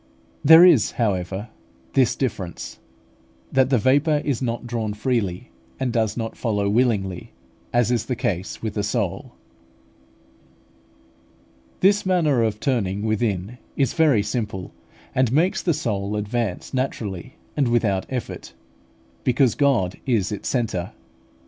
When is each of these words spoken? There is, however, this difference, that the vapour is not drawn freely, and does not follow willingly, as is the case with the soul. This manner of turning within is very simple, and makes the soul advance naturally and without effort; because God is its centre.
There 0.43 0.65
is, 0.65 0.93
however, 0.93 1.49
this 1.93 2.15
difference, 2.15 2.79
that 3.51 3.69
the 3.69 3.77
vapour 3.77 4.17
is 4.25 4.41
not 4.41 4.65
drawn 4.65 4.95
freely, 4.95 5.51
and 5.79 5.93
does 5.93 6.17
not 6.17 6.35
follow 6.35 6.67
willingly, 6.67 7.33
as 7.71 7.91
is 7.91 8.07
the 8.07 8.15
case 8.15 8.63
with 8.63 8.73
the 8.73 8.81
soul. 8.81 9.33
This 11.81 12.03
manner 12.03 12.41
of 12.41 12.59
turning 12.59 13.03
within 13.03 13.59
is 13.77 13.93
very 13.93 14.23
simple, 14.23 14.71
and 15.13 15.31
makes 15.31 15.61
the 15.61 15.71
soul 15.71 16.15
advance 16.15 16.73
naturally 16.73 17.35
and 17.55 17.67
without 17.67 18.07
effort; 18.09 18.55
because 19.23 19.53
God 19.53 19.99
is 20.07 20.31
its 20.31 20.49
centre. 20.49 20.93